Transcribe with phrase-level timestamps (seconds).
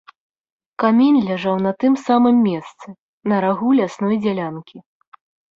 [0.83, 2.87] Камень ляжаў на тым самым месцы,
[3.33, 4.77] на рагу лясной дзялянкі.